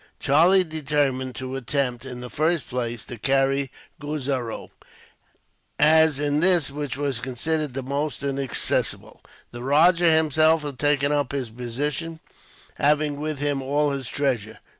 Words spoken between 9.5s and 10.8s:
the rajah himself had